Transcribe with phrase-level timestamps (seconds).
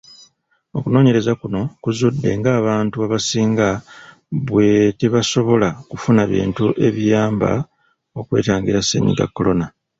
[0.77, 3.67] Okunoonyereza kuno kuzudde ng'abantu abasinga
[4.47, 7.51] bwe tebasobola kufuna bintu ebiyamba
[8.19, 9.65] okwetangira Ssennyiga Corona.